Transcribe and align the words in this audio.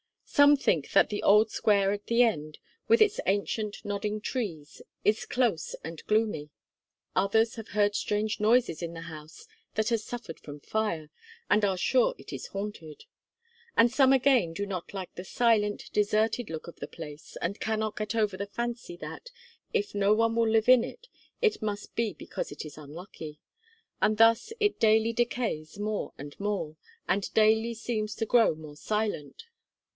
Some 0.25 0.55
think 0.55 0.91
that 0.91 1.09
the 1.09 1.21
old 1.21 1.51
square 1.51 1.91
at 1.91 2.07
the 2.07 2.23
end, 2.23 2.57
with 2.87 3.01
its 3.01 3.19
ancient, 3.27 3.83
nodding 3.85 4.19
trees, 4.21 4.81
is 5.03 5.25
close 5.25 5.75
and 5.83 6.01
gloomy; 6.07 6.49
others 7.15 7.55
have 7.55 7.67
heard 7.67 7.93
strange 7.93 8.39
noises 8.39 8.81
in 8.81 8.93
the 8.93 9.01
house 9.01 9.45
that 9.75 9.89
has 9.89 10.03
suffered 10.03 10.39
from 10.39 10.61
fire, 10.61 11.11
and 11.51 11.63
are 11.65 11.77
sure 11.77 12.15
it 12.17 12.33
is 12.33 12.47
haunted; 12.47 13.03
and 13.77 13.91
some 13.91 14.11
again 14.13 14.53
do 14.53 14.65
not 14.65 14.93
like 14.93 15.13
the 15.13 15.25
silent, 15.25 15.91
deserted 15.93 16.49
look 16.49 16.65
of 16.65 16.77
the 16.77 16.87
place, 16.87 17.37
and 17.41 17.59
cannot 17.59 17.97
get 17.97 18.15
over 18.15 18.37
the 18.37 18.47
fancy 18.47 18.95
that, 18.95 19.29
if 19.73 19.93
no 19.93 20.13
one 20.13 20.33
will 20.35 20.49
live 20.49 20.69
in 20.69 20.83
it, 20.83 21.09
it 21.41 21.61
must 21.61 21.93
be 21.93 22.13
because 22.13 22.51
it 22.53 22.65
is 22.65 22.77
unlucky. 22.77 23.39
And 24.01 24.17
thus 24.17 24.51
it 24.61 24.79
daily 24.79 25.13
decays 25.13 25.77
more 25.77 26.13
and 26.17 26.39
more, 26.39 26.77
and 27.07 27.31
daily 27.35 27.75
seems 27.75 28.15
to 28.15 28.25
grow 28.25 28.55
more 28.55 28.77
silent. 28.77 29.43